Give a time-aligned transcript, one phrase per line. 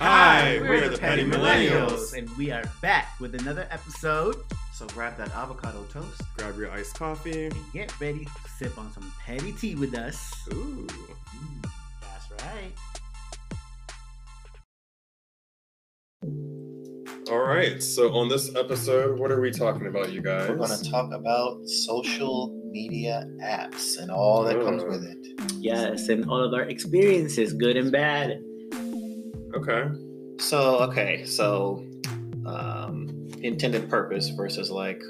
[0.00, 2.16] Hi, we're, the Petty Millennials.
[2.16, 4.36] and we are back with another episode.
[4.72, 6.22] So grab that avocado toast.
[6.36, 7.46] Grab your iced coffee.
[7.46, 10.32] And get ready to sip on some petty tea with us.
[10.52, 10.86] Ooh.
[10.86, 12.72] Mm, that's right.
[17.28, 17.82] All right.
[17.82, 20.48] So on this episode, what are we talking about, you guys?
[20.48, 25.18] We're going to talk about social media apps and all that comes with it.
[25.54, 28.44] Yes, and all of our experiences, good and bad.
[29.58, 29.88] Okay.
[30.38, 31.84] So, okay, so
[32.46, 33.08] um,
[33.42, 35.02] intended purpose versus like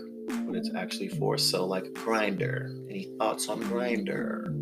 [0.45, 1.37] what it's actually for.
[1.37, 2.71] So, like Grindr.
[2.89, 4.55] Any thoughts on Grindr?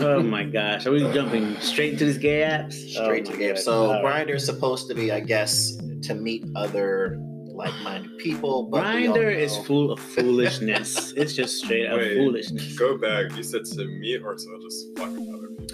[0.00, 2.72] Oh my gosh, are we jumping straight into these gay apps?
[2.74, 3.54] Straight Oh to my the game.
[3.54, 3.62] God.
[3.62, 4.26] So, All right.
[4.26, 8.64] Grindr is supposed to be, I guess, to meet other like-minded people.
[8.70, 11.12] But Grindr is full of foolishness.
[11.16, 12.16] it's just straight up Wait.
[12.16, 12.76] foolishness.
[12.78, 13.34] Go back.
[13.34, 15.65] You said to meet or to just fuck with other people?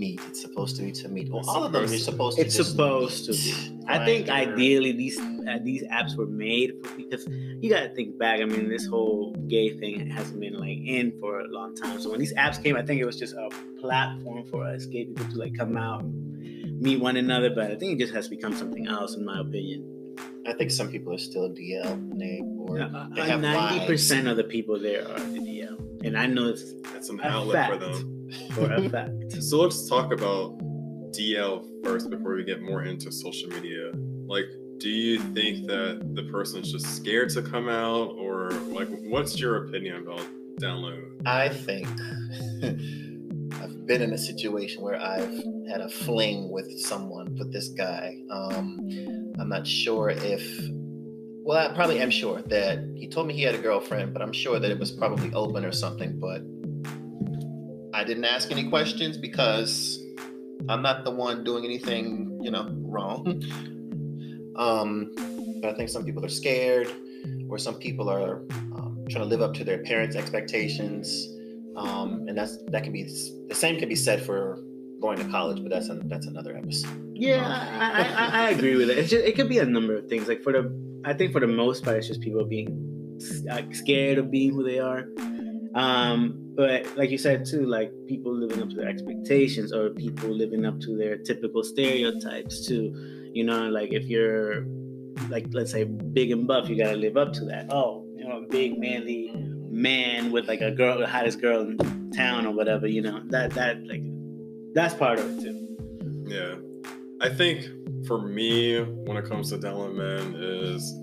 [0.00, 0.20] To meet.
[0.28, 1.28] It's supposed to be to meet.
[1.30, 2.38] Well, It's all of them are supposed to- supposed.
[2.38, 3.78] It's just supposed to be.
[3.86, 7.26] I think ideally these uh, these apps were made for because
[7.60, 8.40] you got to think back.
[8.40, 12.00] I mean, this whole gay thing hasn't been like in for a long time.
[12.00, 13.48] So when these apps came, I think it was just a
[13.80, 17.50] platform for us gay people to like come out, meet one another.
[17.50, 19.96] But I think it just has become something else, in my opinion.
[20.46, 24.28] I think some people are still DL and they or they Uh, have Ninety percent
[24.28, 26.62] of the people there are the DL, and I know it's
[26.94, 28.16] It's an A outlet for them.
[28.54, 29.42] For a fact.
[29.42, 30.58] So let's talk about
[31.12, 33.92] DL first before we get more into social media.
[34.26, 34.46] Like,
[34.78, 39.66] do you think that the person's just scared to come out, or like, what's your
[39.66, 40.26] opinion about
[40.58, 41.02] down low?
[41.26, 41.86] I think
[43.60, 48.16] I've been in a situation where I've had a fling with someone, with this guy.
[48.30, 48.88] Um,
[49.38, 50.42] I'm not sure if,
[51.42, 54.32] well, I probably am sure that he told me he had a girlfriend, but I'm
[54.32, 56.18] sure that it was probably open or something.
[56.18, 56.42] But
[58.00, 60.02] I didn't ask any questions because
[60.70, 63.42] I'm not the one doing anything, you know, wrong.
[64.56, 65.12] Um,
[65.60, 66.90] but I think some people are scared,
[67.50, 68.36] or some people are
[68.74, 71.28] um, trying to live up to their parents' expectations,
[71.76, 73.04] um, and that's that can be
[73.48, 74.58] the same can be said for
[75.02, 77.12] going to college, but that's a, that's another episode.
[77.14, 78.96] Yeah, I, I, I, I agree with it.
[78.96, 80.26] It's just, it could be a number of things.
[80.26, 84.16] Like for the, I think for the most part, it's just people being like scared
[84.16, 85.04] of being who they are.
[85.74, 90.28] Um, but like you said too, like people living up to their expectations or people
[90.28, 93.30] living up to their typical stereotypes too.
[93.32, 94.66] You know, like if you're
[95.28, 97.66] like let's say big and buff, you gotta live up to that.
[97.70, 99.32] Oh, you know, big manly
[99.70, 102.86] man with like a girl, the hottest girl in town or whatever.
[102.86, 104.02] You know, that that like
[104.74, 105.60] that's part of it too.
[106.26, 106.56] Yeah.
[107.22, 107.68] I think
[108.06, 110.94] for me, when it comes to men, is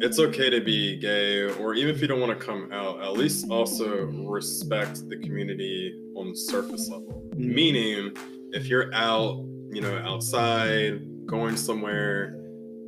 [0.00, 3.12] it's okay to be gay, or even if you don't want to come out, at
[3.14, 7.30] least also respect the community on the surface level.
[7.34, 7.54] Mhm.
[7.54, 8.12] Meaning,
[8.52, 12.34] if you're out, you know, outside, going somewhere,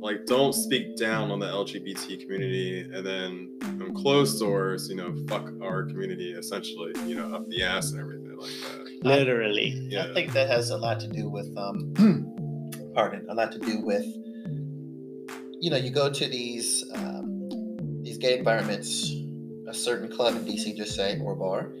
[0.01, 3.49] like don't speak down on the LGBT community and then
[3.81, 7.99] on closed doors, you know, fuck our community essentially, you know, up the ass and
[7.99, 9.05] everything like that.
[9.07, 9.69] Literally.
[9.89, 10.07] Yeah.
[10.09, 11.93] I think that has a lot to do with, um,
[12.95, 14.05] pardon, a lot to do with,
[15.61, 17.47] you know, you go to these um,
[18.01, 19.13] these gay environments,
[19.67, 21.71] a certain club in DC, just say, or bar,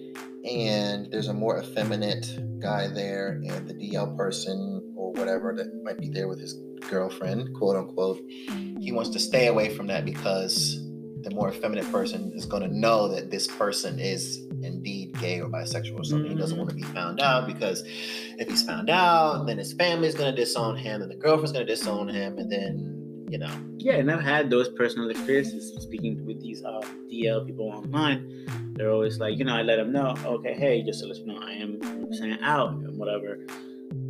[0.47, 2.27] and there's a more effeminate
[2.59, 7.55] guy there, and the DL person or whatever that might be there with his girlfriend,
[7.55, 8.21] quote unquote,
[8.79, 10.79] he wants to stay away from that because
[11.23, 15.49] the more effeminate person is going to know that this person is indeed gay or
[15.49, 16.31] bisexual or something.
[16.31, 17.83] He doesn't want to be found out because
[18.37, 21.51] if he's found out, then his family is going to disown him and the girlfriend's
[21.51, 22.37] going to disown him.
[22.37, 23.00] And then,
[23.31, 27.69] you know, Yeah, and I've had those personal experiences speaking with these uh, DL people
[27.69, 28.73] online.
[28.73, 31.27] They're always like, you know, I let them know, okay, hey, just to let you
[31.27, 33.39] know, I am 100% out and whatever.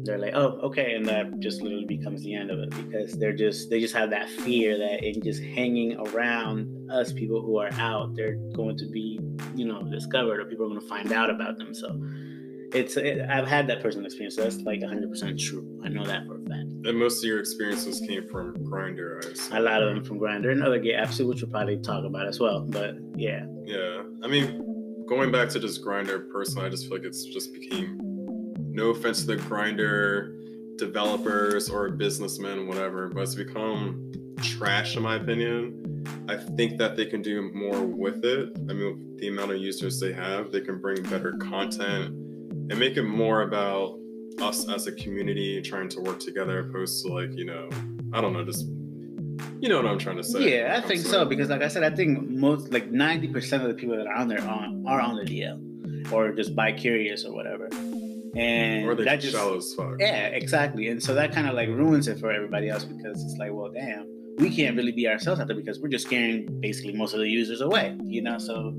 [0.04, 3.36] They're like, oh, okay, and that just literally becomes the end of it because they're
[3.36, 7.72] just they just have that fear that in just hanging around us people who are
[7.74, 9.20] out, they're going to be,
[9.53, 11.76] you know, discovered or people are going to find out about them.
[11.76, 11.90] So
[12.74, 14.36] it's it, I've had that personal experience.
[14.36, 15.82] So that's like 100% true.
[15.84, 16.68] I know that for a fact.
[16.86, 19.58] And most of your experiences came from Grindr, I assume.
[19.58, 22.28] A lot of them from Grindr and other gay apps which we'll probably talk about
[22.28, 22.62] as well.
[22.62, 24.03] But yeah, Yeah.
[24.23, 28.00] I mean, going back to just Grindr personally, I just feel like it's just became
[28.58, 30.38] no offense to the Grindr
[30.78, 35.78] developers or businessmen, whatever, but it's become trash in my opinion.
[36.28, 38.50] I think that they can do more with it.
[38.70, 42.16] I mean, with the amount of users they have, they can bring better content
[42.72, 44.00] and make it more about
[44.41, 47.70] us as a community trying to work together opposed to like, you know,
[48.14, 48.66] I don't know, just
[49.59, 50.58] you know what I'm trying to say.
[50.58, 53.73] yeah, I think so because, like I said, I think most like 90% of the
[53.73, 57.34] people that are on there are, are on the DL or just bi curious or
[57.34, 57.68] whatever.
[58.35, 59.96] and Or that just just shallow as fuck.
[60.00, 60.88] yeah, exactly.
[60.88, 63.70] And so that kind of like ruins it for everybody else because it's like, well,
[63.72, 64.08] damn,
[64.38, 67.28] we can't really be ourselves out there because we're just scaring basically most of the
[67.29, 68.38] users away, you know?
[68.38, 68.74] So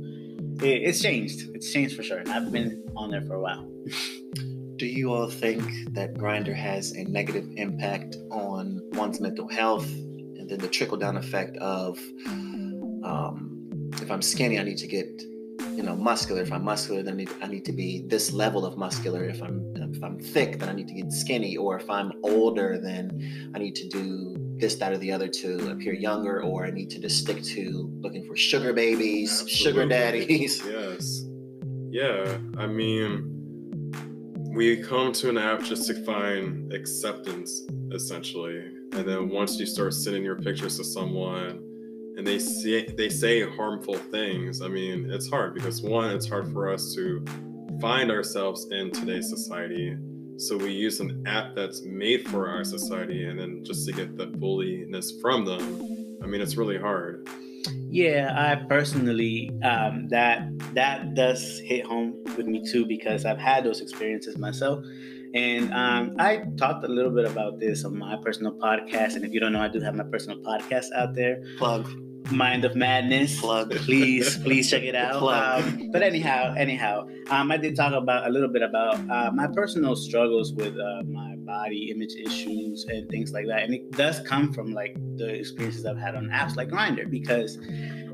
[0.63, 1.51] it, it's changed.
[1.55, 2.23] It's changed for sure.
[2.27, 3.69] I've been on there for a while.
[4.77, 5.63] Do you all think
[5.95, 11.17] that Grindr has a negative impact on one's mental health, and then the trickle down
[11.17, 15.23] effect of, um, if I'm skinny, I need to get,
[15.77, 16.43] you know, muscular.
[16.43, 19.25] If I'm muscular, then I need, I need to be this level of muscular.
[19.25, 21.57] If I'm if I'm thick, then I need to get skinny.
[21.57, 25.73] Or if I'm older, then I need to do this, that, or the other to
[25.73, 26.43] appear younger.
[26.43, 30.63] Or I need to just stick to looking for sugar babies, sugar daddies.
[30.73, 31.25] Yes.
[31.91, 32.39] Yeah.
[32.57, 33.91] I mean,
[34.55, 37.63] we come to an app just to find acceptance,
[37.93, 38.61] essentially.
[38.93, 41.63] And then once you start sending your pictures to someone
[42.17, 46.53] and they say they say harmful things, I mean, it's hard because one, it's hard
[46.53, 47.25] for us to
[47.81, 49.97] find ourselves in today's society.
[50.39, 54.17] So we use an app that's made for our society and then just to get
[54.17, 56.19] the bulliness from them.
[56.23, 57.29] I mean, it's really hard.
[57.89, 63.65] Yeah, I personally um, that that does hit home with me too because I've had
[63.65, 64.85] those experiences myself,
[65.35, 69.17] and um, I talked a little bit about this on my personal podcast.
[69.17, 71.87] And if you don't know, I do have my personal podcast out there, Plug,
[72.31, 73.41] Mind of Madness.
[73.41, 73.71] plug.
[73.73, 75.23] Please, please check it out.
[75.23, 79.49] Um, but anyhow, anyhow, um, I did talk about a little bit about uh, my
[79.49, 84.21] personal struggles with uh, my body image issues and things like that, and it does
[84.21, 87.59] come from like the experiences I've had on apps like Grindr because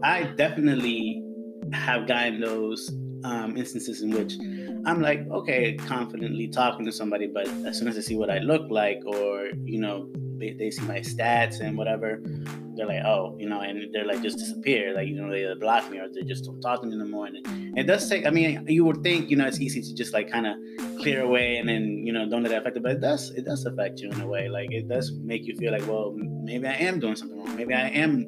[0.03, 1.23] I definitely
[1.73, 2.91] have gotten those
[3.25, 4.35] um, instances in which
[4.87, 8.39] I'm like, okay, confidently talking to somebody, but as soon as they see what I
[8.39, 10.09] look like, or you know,
[10.39, 12.23] they, they see my stats and whatever,
[12.79, 15.57] they're like, oh, you know, and they're like just disappear, like you know, they either
[15.57, 17.27] block me or they just don't talk to me in anymore.
[17.27, 18.27] And it does take.
[18.27, 20.57] I mean, you would think, you know, it's easy to just like kind of
[20.99, 23.31] clear away and then you know don't let it affect it, but it does.
[23.31, 24.49] It does affect you in a way.
[24.49, 27.57] Like it does make you feel like, well, maybe I am doing something wrong.
[27.57, 28.27] Maybe I am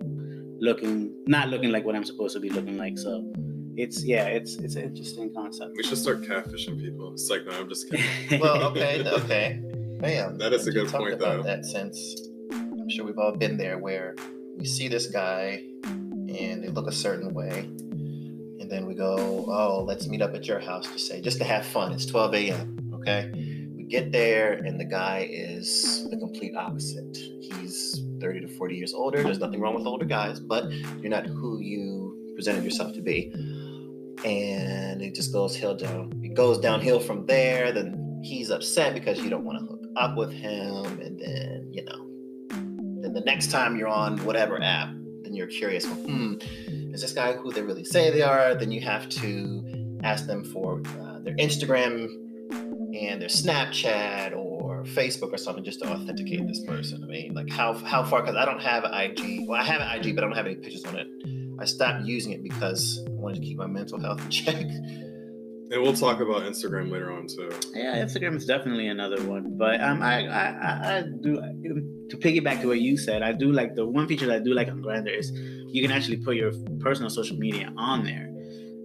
[0.61, 2.99] looking not looking like what I'm supposed to be looking like.
[2.99, 3.32] So
[3.76, 5.76] it's yeah, it's it's an interesting concept.
[5.76, 7.12] We should start catfishing people.
[7.12, 8.06] It's like, no, I'm just kidding.
[8.41, 9.61] Well, okay, okay.
[10.00, 10.38] Bam.
[10.38, 11.43] That is a good point, about though.
[11.43, 14.17] That since I'm sure we've all been there, where
[14.60, 17.60] we see this guy and they look a certain way,
[18.60, 21.44] and then we go, "Oh, let's meet up at your house to say just to
[21.44, 22.92] have fun." It's 12 a.m.
[22.94, 23.30] Okay,
[23.74, 27.16] we get there and the guy is the complete opposite.
[27.40, 29.22] He's 30 to 40 years older.
[29.22, 30.70] There's nothing wrong with older guys, but
[31.00, 33.32] you're not who you presented yourself to be.
[34.26, 36.12] And it just goes hill down.
[36.22, 37.72] It goes downhill from there.
[37.72, 41.82] Then he's upset because you don't want to hook up with him, and then you
[41.86, 42.09] know,
[43.02, 44.91] then the next time you're on whatever app,
[45.23, 45.87] then you're curious.
[45.87, 46.35] Well, hmm,
[46.93, 48.55] is this guy who they really say they are?
[48.55, 52.08] Then you have to ask them for uh, their Instagram
[52.94, 57.02] and their Snapchat or Facebook or something just to authenticate this person.
[57.05, 58.23] I mean, like how how far?
[58.23, 59.46] Because I don't have IG.
[59.46, 61.08] Well, I have an IG, but I don't have any pictures on it.
[61.61, 64.67] I stopped using it because I wanted to keep my mental health in check.
[65.72, 67.49] And we'll talk about Instagram later on too.
[67.75, 69.56] Yeah, Instagram is definitely another one.
[69.56, 71.37] But um, I, I, I, do
[72.11, 73.22] to piggyback to what you said.
[73.22, 75.93] I do like the one feature that I do like on Grindr is you can
[75.93, 76.50] actually put your
[76.81, 78.28] personal social media on there,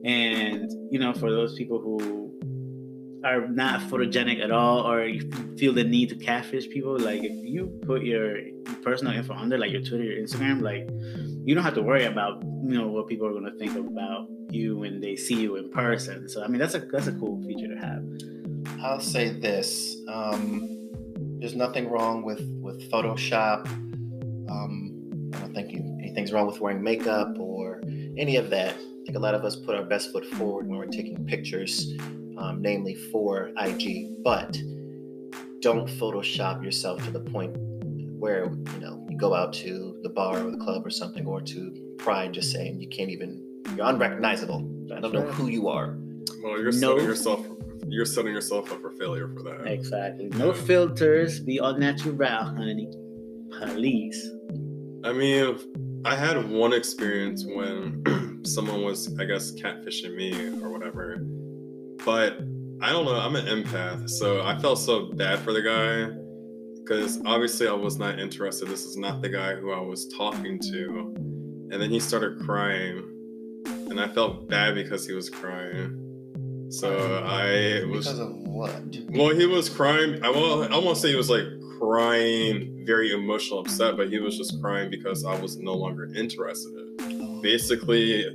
[0.05, 2.31] and you know for those people who
[3.25, 5.27] are not photogenic at all or you
[5.57, 8.37] feel the need to catfish people, like if you put your
[8.83, 10.87] personal info on there, like your Twitter, your Instagram, like
[11.43, 14.27] you don't have to worry about you know what people are going to think about
[14.55, 16.29] you when they see you in person.
[16.29, 18.03] So I mean that's a that's a cool feature to have.
[18.81, 20.89] I'll say this: um,
[21.39, 23.67] there's nothing wrong with with Photoshop.
[24.49, 27.81] Um, I don't think anything's wrong with wearing makeup or
[28.17, 28.73] any of that.
[28.73, 31.93] I think a lot of us put our best foot forward when we're taking pictures,
[32.37, 34.23] um, namely for IG.
[34.23, 34.57] But
[35.61, 37.55] don't Photoshop yourself to the point
[38.17, 41.41] where you know you go out to the bar or the club or something, or
[41.41, 43.44] to Pride, just saying you can't even
[43.75, 44.69] you're unrecognizable.
[44.95, 45.97] I don't know who you are.
[46.43, 46.95] Well, you're No.
[46.95, 47.45] setting yourself
[47.87, 49.67] you're setting yourself up for failure for that.
[49.71, 50.25] Exactly.
[50.29, 51.39] No filters.
[51.39, 52.89] Be all natural, honey.
[53.73, 54.31] Please.
[55.03, 55.55] I mean,
[56.03, 61.17] I had one experience when someone was, I guess, catfishing me or whatever.
[62.03, 62.39] But
[62.81, 63.15] I don't know.
[63.19, 66.09] I'm an empath, so I felt so bad for the guy
[66.83, 68.67] because obviously I was not interested.
[68.67, 71.13] This is not the guy who I was talking to.
[71.71, 73.03] And then he started crying,
[73.97, 76.01] and I felt bad because he was crying.
[76.69, 78.73] So I was Because of what?
[79.09, 80.23] well, he was crying.
[80.23, 80.63] I will.
[80.63, 81.45] I won't say he was like
[81.79, 86.73] crying, very emotional, upset, but he was just crying because I was no longer interested.
[86.99, 88.25] In Basically,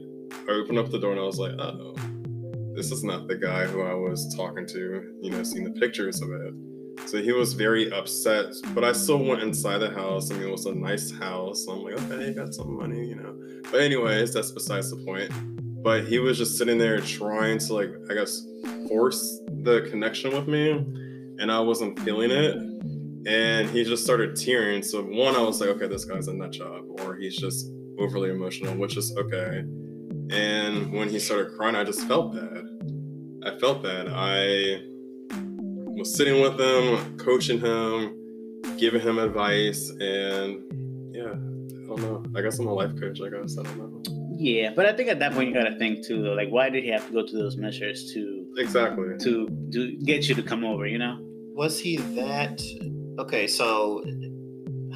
[0.49, 1.95] I opened up the door and I was like, "Oh."
[2.75, 6.23] this is not the guy who I was talking to, you know, seeing the pictures
[6.23, 6.55] of it.
[7.07, 10.31] So he was very upset, but I still went inside the house.
[10.31, 11.65] I mean, it was a nice house.
[11.65, 13.37] So I'm like, okay, you got some money, you know.
[13.71, 15.31] But anyways, that's besides the point.
[15.83, 18.47] But he was just sitting there trying to like, I guess,
[18.89, 22.57] force the connection with me, and I wasn't feeling it.
[23.27, 24.83] And he just started tearing.
[24.83, 27.67] So one, I was like, okay, this guy's a nut job, or he's just
[27.99, 29.65] overly emotional, which is okay.
[30.31, 32.65] And when he started crying, I just felt bad.
[33.45, 34.09] I felt bad.
[34.09, 34.83] I
[36.01, 38.17] was sitting with him, coaching him,
[38.79, 40.63] giving him advice, and
[41.15, 42.25] yeah, I don't know.
[42.35, 43.21] I guess I'm a life coach.
[43.21, 44.03] I guess I don't know.
[44.37, 46.33] Yeah, but I think at that point you gotta think too, though.
[46.33, 49.19] Like, why did he have to go to those measures to Exactly.
[49.21, 50.87] to to get you to come over?
[50.87, 51.19] You know?
[51.55, 52.61] Was he that?
[53.19, 54.03] Okay, so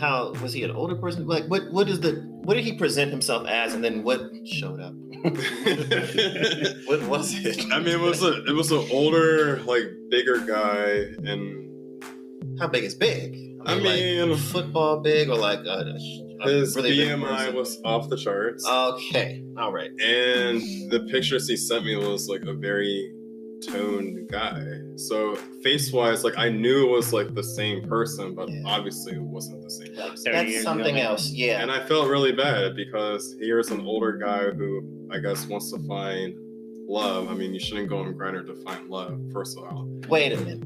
[0.01, 1.27] how was he an older person?
[1.27, 2.13] Like, what what is the
[2.45, 4.95] what did he present himself as, and then what showed up?
[5.25, 7.73] what was it?
[7.73, 12.03] I mean, it was a it was an older, like bigger guy, and
[12.59, 13.35] How big is big?
[13.67, 15.95] I like, mean, football big or like a,
[16.45, 19.43] a his really BMI was off the charts, okay.
[19.57, 19.91] All right.
[20.01, 20.61] and
[20.91, 23.14] the pictures he sent me was like a very
[23.67, 24.63] toned guy.
[24.97, 28.63] So face wise, like I knew it was like the same person, but Yeah.
[28.67, 30.33] obviously it wasn't the same person.
[30.33, 31.05] That's years something ago.
[31.11, 31.31] else.
[31.31, 31.61] Yeah.
[31.63, 35.79] And I felt really bad because here's an older guy who I guess wants to
[35.87, 36.35] find
[36.89, 37.31] love.
[37.31, 39.87] I mean, you shouldn't go on Grindr to find love, first of all.
[40.09, 40.63] Wait a minute.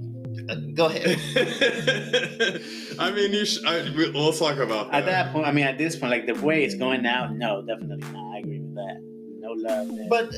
[0.49, 1.19] Uh, go ahead.
[2.99, 3.67] I mean, you should.
[3.67, 4.99] I, we, let's talk about that.
[5.02, 7.62] At that point, I mean, at this point, like the way it's going now, no,
[7.62, 8.35] definitely not.
[8.35, 9.00] I agree with that.
[9.40, 10.07] No love there.
[10.09, 10.33] But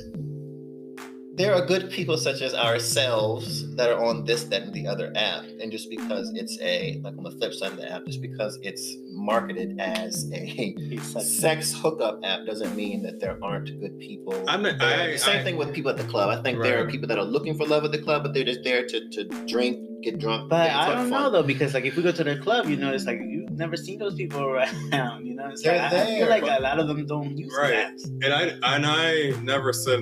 [1.41, 5.11] there are good people such as ourselves that are on this, that, and the other
[5.17, 5.45] app.
[5.61, 8.59] And just because it's a, like on the flip side of the app, just because
[8.63, 10.75] it's marketed as a
[11.23, 14.35] sex hookup app doesn't mean that there aren't good people.
[14.49, 15.17] I'm not- there.
[15.17, 16.29] Same I- thing with people at the club.
[16.29, 18.45] I think there are people that are looking for love at the club, but they're
[18.45, 20.51] just there to, to drink, get drunk.
[20.51, 20.97] But have I fun.
[20.97, 23.19] don't know though, because like if we go to their club, you know, it's like
[23.19, 25.27] you've never seen those people around.
[25.27, 27.37] You know, it's They're like, I- I feel like but- a lot of them don't
[27.39, 27.75] use Right.
[27.75, 28.05] apps.
[28.05, 30.01] and I and I never said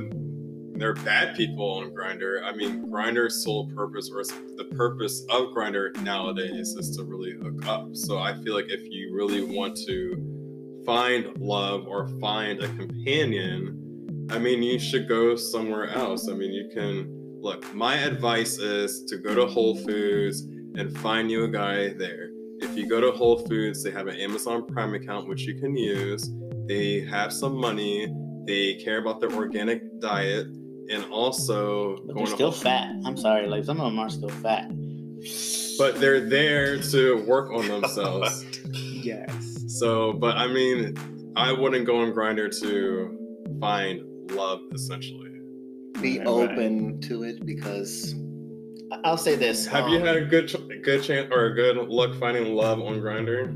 [0.80, 2.42] they're bad people on Grindr.
[2.44, 4.22] I mean, Grindr's sole purpose, or
[4.56, 7.94] the purpose of Grindr nowadays, is to really hook up.
[7.94, 14.26] So I feel like if you really want to find love or find a companion,
[14.30, 16.28] I mean, you should go somewhere else.
[16.28, 17.06] I mean, you can
[17.40, 17.72] look.
[17.74, 20.42] My advice is to go to Whole Foods
[20.76, 22.30] and find you a guy there.
[22.60, 25.76] If you go to Whole Foods, they have an Amazon Prime account which you can
[25.76, 26.30] use.
[26.66, 28.12] They have some money.
[28.46, 30.46] They care about their organic diet,
[30.90, 32.94] and also But going they're still Whole- fat.
[33.04, 34.70] I'm sorry, like some of them are still fat.
[35.78, 38.44] But they're there to work on themselves.
[38.72, 39.64] yes.
[39.68, 40.96] so, but I mean,
[41.36, 43.16] I wouldn't go on Grindr to
[43.60, 44.02] find
[44.32, 44.60] love.
[44.72, 45.30] Essentially,
[46.00, 46.26] Be Right, right.
[46.26, 48.14] open to it because
[48.92, 49.66] I- I'll say this.
[49.66, 52.80] have you um, had a good, ch- good chance or a good luck finding love
[52.80, 53.54] on Grindr?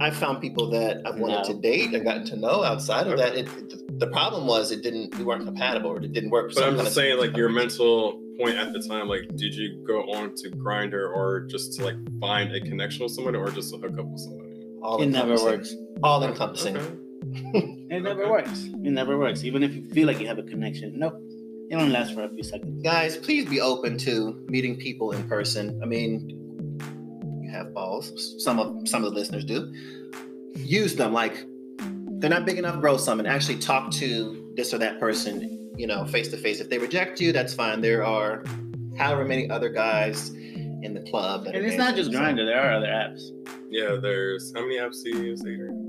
[0.00, 1.54] I found people that I've wanted No.
[1.54, 2.64] to date and gotten to know.
[2.64, 5.16] Outside of that, it, it- the problem was it didn't.
[5.16, 6.50] We weren't compatible, or it didn't work.
[6.50, 9.28] for But I'm kind just of- saying, like your mental point at the time, like,
[9.36, 13.36] did you go on to Grindr or just to like find a connection with someone
[13.36, 14.48] or just to hook up with somebody?
[14.82, 15.46] all It never encompassing.
[15.58, 15.76] works.
[16.02, 16.76] All encompassing.
[16.76, 16.98] Okay.
[17.92, 18.30] It never Okay.
[18.30, 18.64] works.
[18.64, 19.44] It never works.
[19.44, 21.14] Even if you feel like you have a connection, nope.
[21.70, 22.82] It don't last for a few seconds.
[22.82, 25.78] Guys, please be open to meeting people in person.
[25.82, 26.10] I mean,
[27.42, 28.34] you have balls.
[28.42, 29.72] Some of some of the listeners do.
[30.56, 31.12] Use them.
[31.12, 31.44] Like
[32.22, 32.80] they're not big enough.
[32.80, 35.58] Grow some and actually talk to this or that person.
[35.76, 36.60] You know, face to face.
[36.60, 37.80] If they reject you, that's fine.
[37.80, 38.44] There are
[38.96, 41.44] however many other guys in the club.
[41.44, 42.36] That And it's not just dancing.
[42.36, 42.46] Grindr.
[42.46, 43.30] There are other apps.
[43.68, 45.88] Yeah, there's how many apps do you use, Adrian?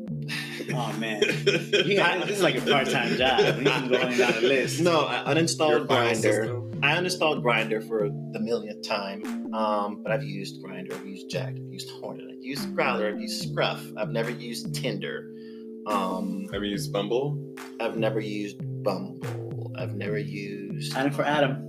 [0.74, 1.22] Oh man,
[1.86, 3.58] yeah, this is like a part-time job.
[3.58, 4.80] We can go in down the list.
[4.80, 6.16] No, I uninstalled Grindr.
[6.16, 6.80] system?
[6.82, 9.54] I uninstalled Grindr for the millionth time.
[9.54, 13.20] Um, but I've used Grindr, I've used Jack, I've used Hornet, I've used Growler, I've
[13.20, 13.84] used Scruff.
[13.98, 15.33] I've never used Tinder.
[15.88, 17.38] Um, Have you used Bumble?
[17.80, 19.72] I've never used Bumble.
[19.78, 20.94] I've never used.
[20.94, 21.62] Adam4Adam,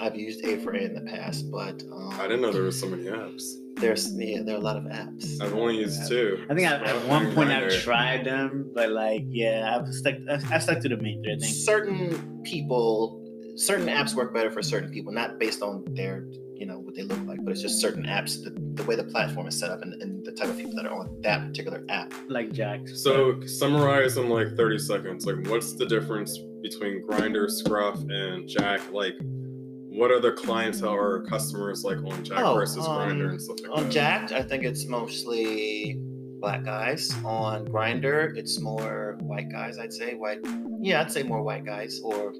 [0.00, 2.72] I've used A for A in the past, but um, I didn't know there were
[2.72, 3.42] so many apps.
[3.76, 5.40] There's yeah, there are a lot of apps.
[5.40, 6.44] I've only used two.
[6.50, 7.82] I think I, at Scruff one point I've Grindr.
[7.82, 10.14] tried them, but like, yeah, I've stuck.
[10.50, 11.34] I stuck to the main three.
[11.34, 11.54] I think.
[11.54, 13.22] Certain people,
[13.56, 16.26] certain apps work better for certain people, not based on their
[16.60, 19.02] you know what they look like, but it's just certain apps, the, the way the
[19.04, 21.82] platform is set up, and, and the type of people that are on that particular
[21.88, 22.12] app.
[22.28, 22.86] Like Jack.
[22.86, 25.24] So summarize in like 30 seconds.
[25.26, 28.92] Like, what's the difference between Grindr, Scruff, and Jack?
[28.92, 33.40] Like, what are the clientele or customers like on Jack Oh, versus um, Grindr and
[33.40, 33.92] stuff like On that?
[33.92, 35.98] Jack'd, I think it's mostly
[36.40, 37.10] black guys.
[37.24, 39.78] On Grindr, it's more white guys.
[39.78, 40.40] I'd say white.
[40.80, 42.00] Yeah, I'd say more white guys.
[42.04, 42.34] Or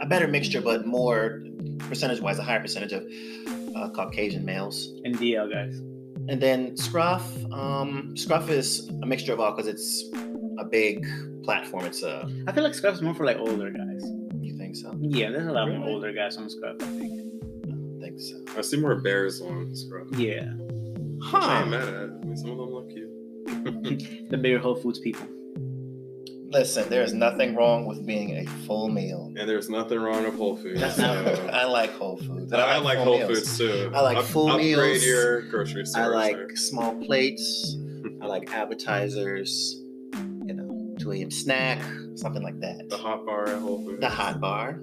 [0.00, 1.42] a better mixture, but more
[1.78, 3.04] percentage wise, a higher percentage of
[3.76, 4.88] uh, Caucasian males.
[5.04, 5.78] And DL guys.
[6.28, 10.04] And then Scruff, um, Scruff is a mixture of all because it's
[10.58, 11.06] a big
[11.44, 11.84] platform.
[11.84, 12.28] It's a.
[12.48, 14.02] I feel like Scruff's more for like older guys.
[14.40, 14.92] You think so?
[15.00, 15.92] Yeah, there's a lot more Really?
[15.92, 17.12] older guys on Scruff, I think.
[17.64, 18.58] I don't think so.
[18.58, 20.08] I see more bears on Scruff.
[20.18, 20.52] Yeah.
[21.22, 21.38] Huh.
[21.38, 21.94] I ain't mad at.
[21.94, 23.10] I mean, some of them look cute.
[24.30, 25.26] the bigger Whole Foods people.
[26.56, 29.30] Listen, there is nothing wrong with being a full meal.
[29.36, 30.80] And there's nothing wrong with Whole Foods.
[30.96, 32.50] So- I like Whole Foods.
[32.50, 33.40] and I, like full Whole meals.
[33.40, 33.92] Foods too.
[33.94, 35.04] I like full upgrade meals.
[35.04, 36.04] your grocery store.
[36.04, 36.56] I like sir.
[36.56, 37.76] small plates.
[38.22, 39.82] I like appetizers.
[40.46, 41.30] You know, 2 a.m.
[41.30, 41.78] snack,
[42.14, 42.88] something like that.
[42.88, 44.00] the hot bar at Whole Foods.
[44.00, 44.80] The hot bar.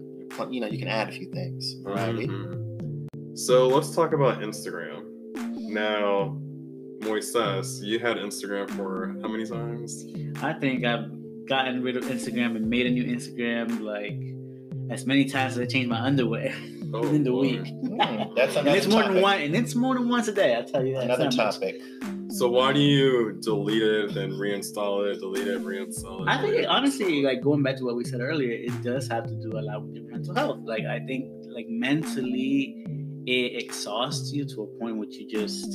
[0.51, 1.73] You know, you can add a few things.
[1.83, 2.27] Variety.
[2.27, 3.07] Mhm.
[3.35, 5.05] So let's talk about Instagram.
[5.57, 6.39] Now,
[6.99, 10.05] Moises, you had Instagram for how many times?
[10.43, 11.09] I think I've
[11.47, 14.19] gotten rid of Instagram and made a new Instagram like
[14.91, 16.53] as many times as I changed my underwear
[16.95, 17.41] Oh, in the boy.
[17.41, 17.65] week.
[17.93, 19.13] Mm, that's And another it's more topic.
[19.13, 20.55] than one, and it's more than once a day.
[20.55, 21.03] I'll tell you that.
[21.03, 21.53] Another It's not much.
[21.55, 21.81] topic.
[22.29, 26.27] So why do you delete it, then reinstall it, delete it, reinstall it?
[26.27, 29.25] I think it, honestly, like going back to what we said earlier, it does have
[29.27, 30.59] to do a lot with your mental health.
[30.65, 32.83] Like I think, like mentally,
[33.27, 35.71] it exhausts you to a point where you just,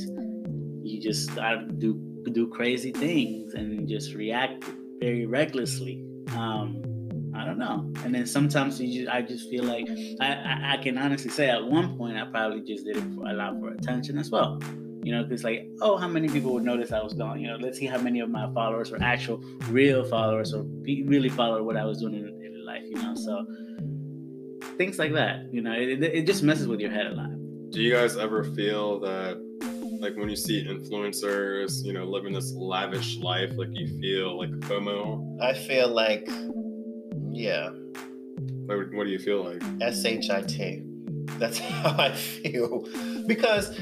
[0.83, 1.93] you just start to do
[2.33, 4.63] do crazy things and just react
[4.99, 6.03] very recklessly.
[6.35, 6.83] Um,
[7.35, 7.91] I don't know.
[8.03, 9.87] And then sometimes you just, I just feel like
[10.19, 13.27] I, I, I can honestly say at one point I probably just did it for
[13.27, 14.59] a lot for attention as well.
[15.01, 17.39] You know, because like, oh, how many people would notice I was gone?
[17.39, 19.37] You know, let's see how many of my followers were actual
[19.69, 22.83] real followers or be, really followed what I was doing in, in life.
[22.83, 23.45] You know, so
[24.77, 25.47] things like that.
[25.53, 27.29] You know, it, it, it just messes with your head a lot.
[27.71, 29.37] Do you guys ever feel that,
[29.99, 34.49] like, when you see influencers, you know, living this lavish life, like you feel like
[34.61, 35.41] FOMO?
[35.41, 36.27] I feel like,
[37.31, 37.69] yeah,
[38.67, 39.61] Like, what do you feel like?
[39.81, 40.83] S H I T.
[41.37, 42.87] That's how I feel.
[43.27, 43.77] Because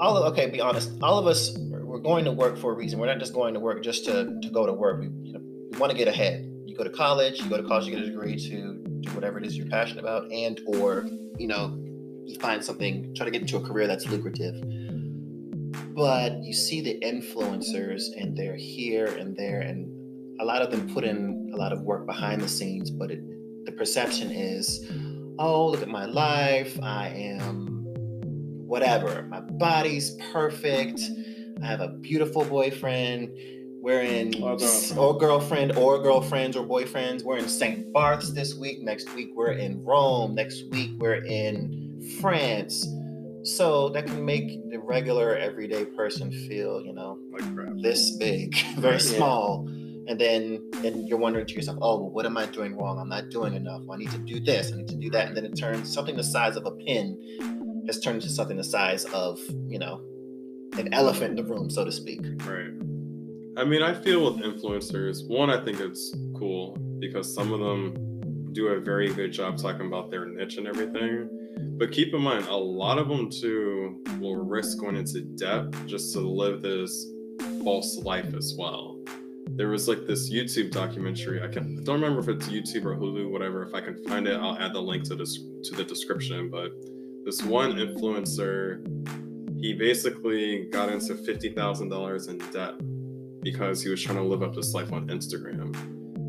[0.00, 2.98] all of okay, be honest, all of us we're going to work for a reason.
[2.98, 5.00] We're not just going to work just to, to go to work.
[5.00, 5.40] We you know
[5.70, 6.50] we want to get ahead.
[6.66, 9.38] You go to college, you go to college, you get a degree to do whatever
[9.38, 11.06] it is you're passionate about, and or
[11.38, 11.78] you know
[12.26, 14.54] you find something, try to get into a career that's lucrative.
[15.94, 19.90] But you see the influencers, and they're here and there, and
[20.40, 23.20] a lot of them put in a lot of work behind the scenes, but it,
[23.66, 24.84] the perception is,
[25.38, 26.78] oh, look at my life.
[26.82, 27.82] I am
[28.66, 29.22] whatever.
[29.30, 31.00] My body's perfect.
[31.62, 33.30] I have a beautiful boyfriend.
[33.80, 34.98] We're in Or girlfriend.
[34.98, 37.22] or girlfriend or girlfriends or boyfriends.
[37.22, 37.92] We're in St.
[37.92, 38.82] Barth's this week.
[38.82, 40.34] Next week we're in Rome.
[40.34, 41.83] Next week we're in
[42.20, 42.86] France.
[43.44, 47.74] So that can make the regular everyday person feel, you know, Like crap.
[47.82, 48.98] this big, very Yeah.
[48.98, 49.68] small.
[50.06, 52.98] And then and you're wondering to yourself, oh, well, what am I doing wrong?
[52.98, 53.82] I'm not doing enough.
[53.90, 54.72] I need to do this.
[54.72, 55.28] I need to do that.
[55.28, 57.18] And then it turns something the size of a pin
[57.86, 59.38] has turned into something the size of,
[59.68, 60.00] you know,
[60.78, 62.20] an elephant in the room, so to speak.
[62.46, 62.70] Right.
[63.56, 68.50] I mean, I feel with influencers, one, I think it's cool because some of them
[68.52, 71.28] do a very good job talking about their niche and everything.
[71.76, 76.12] But keep in mind, a lot of them too will risk going into debt just
[76.12, 77.06] to live this
[77.64, 78.98] false life as well.
[79.56, 81.42] There was like this YouTube documentary.
[81.42, 83.62] I can I don't remember if it's YouTube or Hulu, whatever.
[83.62, 86.50] If I can find it, I'll add the link to this to the description.
[86.50, 86.72] But
[87.24, 88.80] this one influencer,
[89.60, 92.74] he basically got into fifty thousand dollars in debt
[93.42, 95.74] because he was trying to live up this life on Instagram.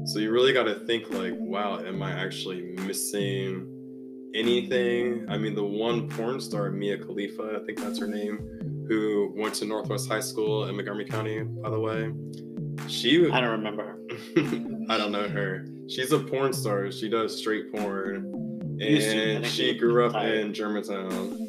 [0.08, 3.74] So you really got to think like, wow, am I actually missing
[4.35, 5.25] anything?
[5.29, 9.55] I mean, the one porn star, Mia Khalifa, I think that's her name, who went
[9.55, 12.11] to Northwest High School in Montgomery County, by the way.
[12.87, 13.99] She, I don't remember.
[14.89, 15.65] I don't know her.
[15.87, 16.91] She's a porn star.
[16.91, 18.45] She does straight porn,
[18.77, 19.17] Used to.
[19.17, 21.41] I and she grew up in Germantown.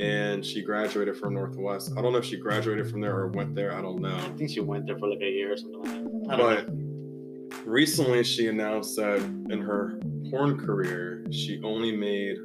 [0.00, 1.92] And she graduated from Northwest.
[1.96, 3.76] I don't know if she graduated from there or went there.
[3.76, 4.16] I don't know.
[4.16, 6.38] I think she went there for like a year or something like that.
[6.38, 7.62] But know.
[7.66, 10.00] recently, she announced that in her
[10.32, 12.36] porn career, she only made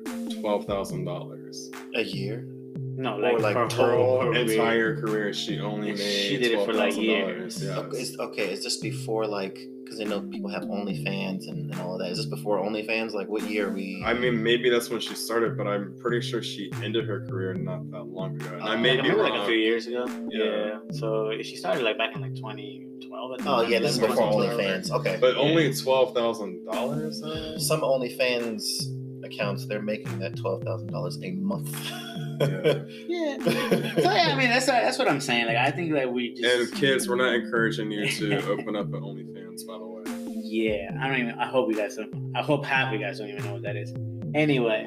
[0.42, 1.72] twelve thousand dollars.
[1.96, 2.46] A year?
[3.00, 4.52] No, or like, like Her total whole whole career.
[4.52, 7.64] entire career, she only made She did it for, like, years.
[7.64, 7.78] Yeah.
[7.78, 11.80] Okay, is, okay, is this before like because I know people have OnlyFans and, and
[11.80, 12.10] all of that.
[12.12, 13.14] Is this before OnlyFans?
[13.14, 14.04] Like what year are we?
[14.06, 17.54] I mean, maybe that's when she started, but I'm pretty sure she ended her career
[17.54, 18.50] not that long ago.
[18.56, 19.32] And I Oh, may Like, be maybe wrong.
[19.32, 20.06] like a few years ago.
[20.30, 20.44] Yeah.
[20.44, 20.78] Yeah.
[20.92, 22.97] So she started like back in like 2012.
[23.14, 23.50] I think.
[23.50, 24.92] oh yeah, this is That's before what- OnlyFans.
[24.92, 25.42] Okay, But Yeah.
[25.42, 27.22] only twelve thousand dollars.
[27.68, 28.64] some OnlyFans
[29.24, 31.70] accounts they're making that twelve thousand dollars a month.
[32.40, 32.84] Yeah.
[33.08, 33.38] Yeah.
[33.40, 35.48] So yeah, I mean that's that's what I'm saying.
[35.48, 38.88] Like I think that we just And kids, we're not encouraging you to open up
[38.94, 40.04] an OnlyFans, by the way.
[40.36, 41.32] Yeah, I don't even.
[41.40, 42.32] I hope you guys don't.
[42.36, 43.92] I hope half of you guys don't even know what that is.
[44.36, 44.86] Anyway,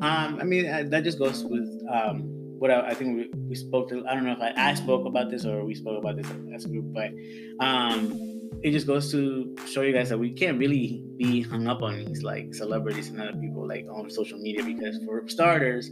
[0.00, 3.54] um, I mean uh, that just goes with um what I, I think we, we
[3.54, 4.04] spoke to.
[4.06, 6.64] I don't know if I, I spoke about this or we spoke about this as
[6.64, 7.10] a group, but
[7.64, 8.12] um,
[8.62, 12.04] it just goes to show you guys that we can't really be hung up on
[12.04, 15.90] these like celebrities and other people like on social media because for starters,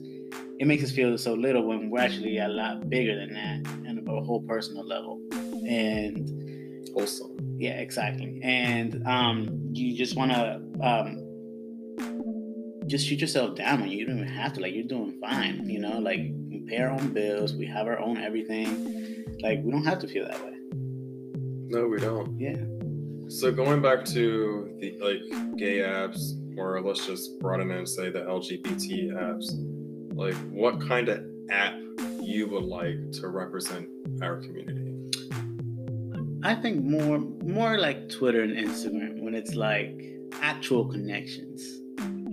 [0.58, 4.08] it makes us feel so little when we're actually a lot bigger than that and
[4.08, 5.20] a whole personal level.
[5.68, 8.40] And also, yeah, exactly.
[8.42, 11.22] And um, you just want to um,
[12.86, 14.60] just shoot yourself down when you don't even have to.
[14.60, 15.98] Like you're doing fine, you know.
[15.98, 19.24] Like we pay our own bills, we have our own everything.
[19.42, 20.54] Like we don't have to feel that way.
[21.68, 22.38] No, we don't.
[22.38, 22.56] Yeah.
[23.28, 28.10] So going back to the like gay apps, or let's just broaden it and say
[28.10, 29.46] the LGBT apps,
[30.16, 31.74] like what kind of app
[32.20, 33.88] you would like to represent
[34.22, 34.92] our community?
[36.42, 40.00] I think more more like Twitter and Instagram when it's like
[40.40, 41.62] actual connections,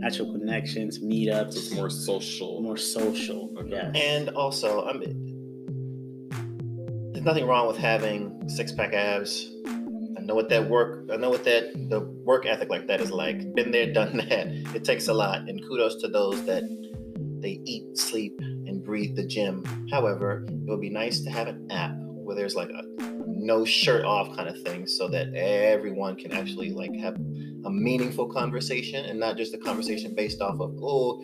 [0.03, 1.55] actual connections, meetups.
[1.55, 2.61] It's more social.
[2.61, 3.53] more social.
[3.57, 3.69] Okay.
[3.71, 3.91] Yeah.
[3.95, 5.29] And also, I mean,
[7.13, 9.49] there's nothing wrong with having six pack abs.
[9.65, 11.09] I know what that work.
[11.11, 13.53] I know what that the work ethic like that is like.
[13.55, 14.47] Been there, done that.
[14.75, 16.63] It takes a lot, and kudos to those that
[17.41, 19.63] they eat, sleep, and breathe the gym.
[19.91, 22.83] However, it would be nice to have an app where there's like a
[23.25, 27.15] no shirt off kind of thing, so that everyone can actually like have
[27.65, 31.23] a meaningful conversation and not just a conversation based off of oh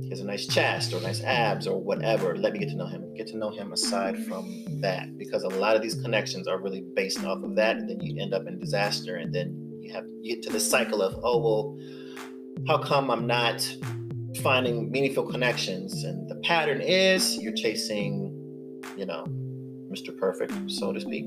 [0.00, 2.36] he has a nice chest or nice abs or whatever.
[2.36, 3.14] Let me get to know him.
[3.14, 6.84] Get to know him aside from that, because a lot of these connections are really
[6.94, 10.04] based off of that, and then you end up in disaster, and then you have
[10.20, 11.78] you get to the cycle of oh well,
[12.68, 13.66] how come I'm not
[14.42, 16.04] finding meaningful connections?
[16.04, 18.30] And the pattern is you're chasing,
[18.98, 19.24] you know,
[19.94, 20.16] Mr.
[20.16, 21.26] Perfect, so to speak.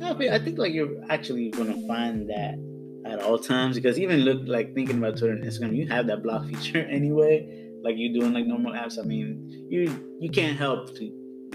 [0.00, 2.54] No, but I think like you're actually gonna find that
[3.06, 6.22] at all times because even look like thinking about Twitter and Instagram, you have that
[6.22, 7.60] block feature anyway.
[7.82, 8.98] Like you doing like normal apps.
[8.98, 9.80] I mean, you
[10.20, 11.04] you can't help to,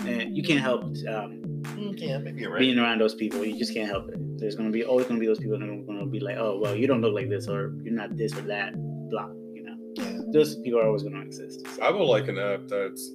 [0.02, 1.42] uh, you can't help um,
[1.76, 2.60] Mm, Yeah, maybe you're right.
[2.60, 3.44] being around those people.
[3.44, 4.18] You just can't help it.
[4.40, 6.76] There's gonna be always gonna be those people that are gonna be like, oh well,
[6.76, 8.74] you don't look like this or you're not this or that.
[9.10, 9.32] Block.
[9.54, 10.20] You know, Yeah.
[10.32, 11.66] those people are always gonna exist.
[11.82, 13.12] I would like an app that's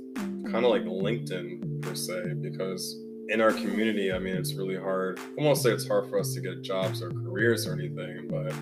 [0.53, 5.19] kind of like LinkedIn per se, because in our community, I mean, it's really hard.
[5.39, 8.53] I won't say it's hard for us to get jobs or careers or anything, but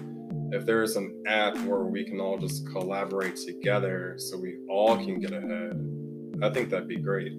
[0.56, 5.18] if there's an app where we can all just collaborate together so we all can
[5.18, 7.32] get ahead, I think that'd be great.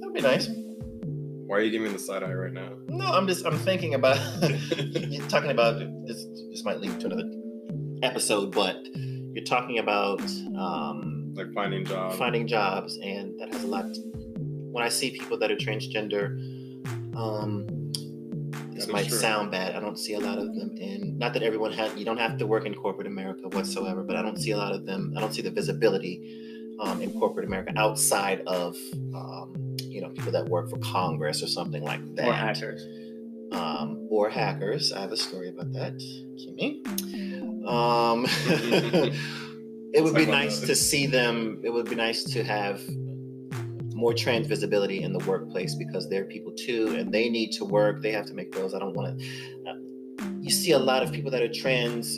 [0.00, 0.48] That'd be nice.
[1.46, 2.70] Why are you giving me the side eye right now?
[2.88, 4.16] No, I'm just I'm thinking about
[4.78, 6.24] you're talking about this.
[6.50, 7.28] This might lead to another
[8.02, 10.20] episode, but you're talking about
[10.56, 12.16] um, Like finding jobs.
[12.16, 13.86] finding jobs, and that has a lot.
[14.72, 16.36] When I see people that are transgender,
[17.16, 17.66] um,
[18.72, 19.18] this might true.
[19.18, 19.76] sound bad.
[19.76, 21.18] I don't see a lot of them in.
[21.18, 21.94] Not that everyone has.
[21.96, 24.72] You don't have to work in corporate America whatsoever, but I don't see a lot
[24.72, 25.12] of them.
[25.16, 28.76] I don't see the visibility um, in corporate America outside of.
[29.14, 29.54] Um,
[29.90, 32.86] you know, people that work for Congress or something like that or hackers.
[33.52, 34.92] um, or hackers.
[34.92, 35.94] I have a story about that.
[36.38, 36.86] Kimmy.
[37.66, 38.24] Um,
[39.92, 41.60] it would be nice to see them.
[41.64, 42.80] It would be nice to have
[44.00, 48.00] more trans visibility in the workplace because they're people too, and they need to work.
[48.02, 48.74] They have to make bills.
[48.74, 49.26] I don't want to.
[50.40, 52.16] you see a lot of people that are trans.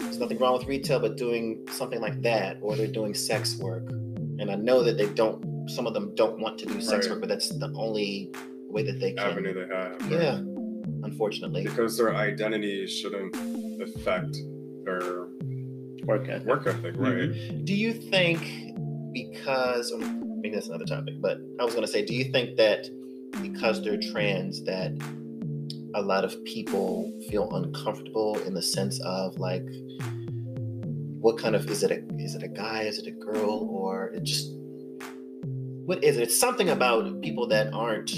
[0.00, 3.88] There's nothing wrong with retail, but doing something like that, or they're doing sex work,
[3.90, 5.68] and I know that they don't.
[5.68, 7.12] Some of them don't want to do sex Right.
[7.12, 8.30] work, but that's the only
[8.70, 9.30] way that they can.
[9.32, 10.00] avenue they have.
[10.00, 10.10] right?
[10.22, 10.36] Yeah,
[11.04, 11.64] unfortunately.
[11.64, 13.36] Because their identity shouldn't
[13.82, 14.34] affect
[14.84, 15.26] their
[16.06, 16.46] Work ethic.
[16.48, 17.30] work ethic, right?
[17.66, 18.40] Do you think
[19.12, 20.02] because um,
[20.40, 22.88] maybe that's another topic, but I was going to say, do you think that
[23.42, 24.92] because they're trans that
[25.94, 29.66] a lot of people feel uncomfortable in the sense of like
[31.20, 34.08] what kind of is it a is it a guy is it a girl or
[34.08, 34.52] it just
[35.88, 36.24] what is it?
[36.24, 38.12] It's something about people that aren't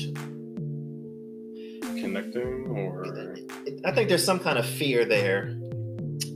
[2.01, 3.37] Connecting or
[3.85, 5.57] I think there's some kind of fear there,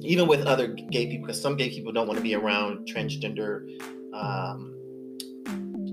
[0.02, 3.66] even with other gay people, because some gay people don't want to be around transgender,
[4.12, 4.73] um,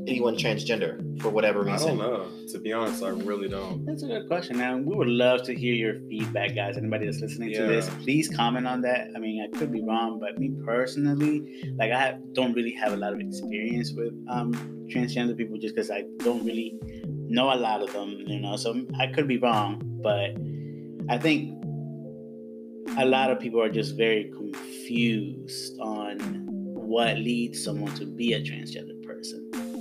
[0.08, 1.72] anyone transgender for whatever reason?
[1.72, 1.98] I reason.
[1.98, 2.48] don't know.
[2.48, 3.86] To be honest, I really don't.
[3.86, 4.58] That's a good question.
[4.58, 6.78] Now we would love to hear your feedback, guys.
[6.78, 9.10] Anybody that's listening to this, please comment on that.
[9.16, 12.98] I mean, I could be wrong, but me personally, like I don't really have a
[12.98, 14.54] lot of experience with um,
[14.94, 16.80] transgender people, just because I don't really
[17.30, 18.10] know a lot of them.
[18.26, 20.36] You know, so I could be wrong, but
[21.10, 21.58] I think
[22.98, 26.18] a lot of people are just very confused on
[26.92, 29.01] what leads someone to be a transgender person.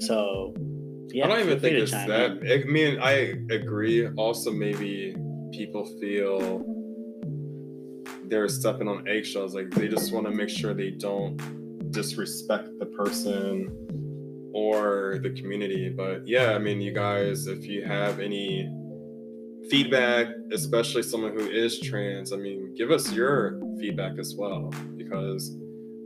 [0.00, 0.54] So,
[1.08, 2.42] yeah, I don't even think it's that.
[2.42, 2.62] in.
[2.62, 4.08] I mean, I agree.
[4.16, 5.14] Also, maybe
[5.52, 6.64] people feel
[8.24, 9.54] they're stepping on eggshells.
[9.54, 11.36] Like they just want to make sure they don't
[11.90, 15.88] disrespect the person or the community.
[15.90, 18.72] But yeah, I mean, you guys, if you have any
[19.68, 25.56] feedback, especially someone who is trans, I mean, give us your feedback as well because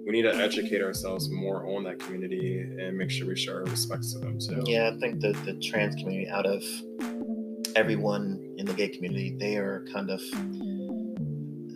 [0.07, 3.65] we need to educate ourselves more on that community and make sure we show our
[3.65, 4.63] respects to them too.
[4.67, 6.63] Yeah, I think the, the trans community, out of
[7.77, 10.21] everyone in the gay community, they are kind of,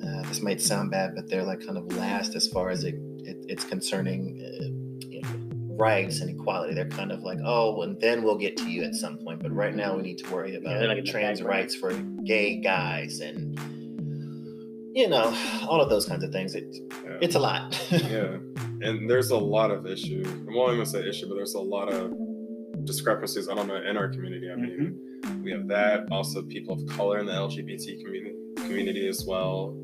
[0.05, 2.95] uh, this might sound bad, but they're like kind of last as far as it,
[3.25, 5.29] it it's concerning uh, you know,
[5.77, 6.75] rights and equality.
[6.75, 9.43] They're kind of like, oh, and then we'll get to you at some point.
[9.43, 11.59] But right now, we need to worry about Yeah, like trans background.
[11.61, 11.93] rights for
[12.25, 13.59] gay guys and,
[14.99, 15.27] you know,
[15.69, 16.57] all of those kinds of things.
[16.57, 16.65] It,
[17.05, 17.19] Yeah.
[17.21, 17.63] it's a lot.
[17.91, 18.37] yeah.
[18.87, 20.27] And there's a lot of issues.
[20.27, 22.13] I'm not even gonna say issue, but there's a lot of
[22.85, 23.49] discrepancies.
[23.49, 24.51] I don't know in our community.
[24.51, 24.99] I mean,
[25.45, 26.09] we have that.
[26.11, 29.77] Also, people of color in the LGBT community community as well.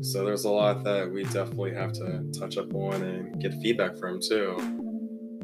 [0.00, 3.98] So there's a lot that we definitely have to touch up on and get feedback
[3.98, 4.56] from too.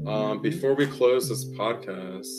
[0.07, 2.31] Um, before we close this podcast,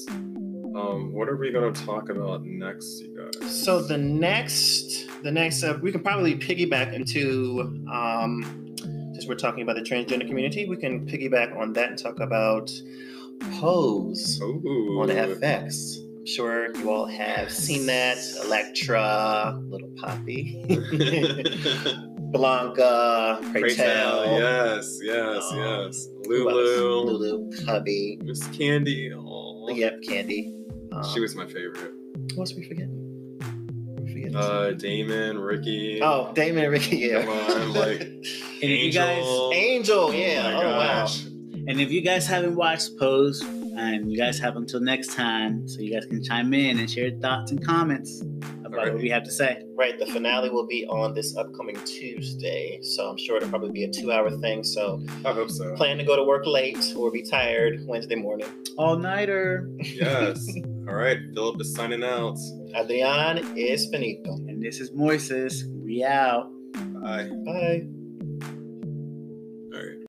[0.75, 3.63] um, what are we going to talk about next, you guys?
[3.63, 8.75] So the next, the next, uh, we can probably piggyback into, um,
[9.13, 12.71] since we're talking about the transgender community, we can piggyback on that and talk about
[13.59, 14.99] Pose Ooh.
[15.01, 15.97] on FX.
[16.17, 18.17] I'm sure you all have seen that.
[18.43, 20.65] Elektra, Little Papi,
[22.31, 24.25] Blanca, Pray, Tell.
[24.39, 26.07] Yes, yes, Um, yes.
[26.25, 29.11] Lulu, Lulu, Cubby, Miss Candy.
[29.13, 29.69] Aw.
[29.73, 30.53] yep, Candy.
[30.91, 31.93] Um, She was my favorite.
[32.35, 33.37] Who else we forgetting?
[34.01, 36.01] We forgetting Uh, Damon, Ricky.
[36.01, 37.23] Oh, Damon and Ricky, yeah.
[37.23, 38.01] Come on, like,
[38.61, 39.23] And if you guys
[39.53, 40.43] Angel, yeah.
[40.53, 41.07] my Oh, wow.
[41.67, 45.79] and if you guys haven't watched Pose, and you guys have until next time, so
[45.79, 48.21] you guys can chime in and share thoughts and comments
[48.65, 48.93] about Alright.
[48.93, 49.63] what we have to say.
[49.73, 53.85] Right, the finale will be on this upcoming Tuesday, so I'm sure it'll probably be
[53.85, 54.65] a two-hour thing.
[54.65, 55.73] So I hope so.
[55.77, 58.47] plan to go to work late or be tired Wednesday morning.
[58.77, 59.69] All nighter.
[59.79, 60.45] Yes.
[60.89, 61.19] All right.
[61.35, 62.35] Phillip is signing out.
[62.75, 64.33] Adrian is finito.
[64.47, 65.63] And this is Moises.
[65.83, 66.49] We out.
[66.73, 67.29] Bye.
[67.45, 67.98] Bye.